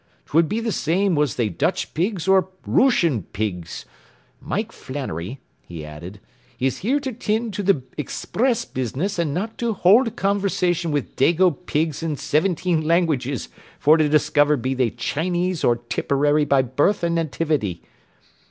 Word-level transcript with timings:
'Twould 0.25 0.49
be 0.49 0.59
the 0.59 0.71
same 0.71 1.13
was 1.13 1.35
they 1.35 1.47
Dutch 1.47 1.93
pigs 1.93 2.27
or 2.27 2.49
Rooshun 2.67 3.23
pigs. 3.33 3.85
Mike 4.41 4.71
Flannery,” 4.71 5.41
he 5.61 5.85
added, 5.85 6.19
“is 6.57 6.79
here 6.79 6.99
to 6.99 7.13
tind 7.13 7.53
to 7.53 7.61
the 7.61 7.83
expriss 7.99 8.65
business 8.65 9.19
and 9.19 9.31
not 9.31 9.59
to 9.59 9.73
hould 9.75 10.15
conversation 10.15 10.89
wid 10.89 11.15
dago 11.15 11.51
pigs 11.67 12.01
in 12.01 12.15
sivinteen 12.15 12.83
languages 12.83 13.49
fer 13.77 13.95
to 13.95 14.09
discover 14.09 14.57
be 14.57 14.73
they 14.73 14.89
Chinese 14.89 15.63
or 15.63 15.75
Tipperary 15.75 16.45
by 16.45 16.63
birth 16.63 17.03
an' 17.03 17.13
nativity. 17.13 17.83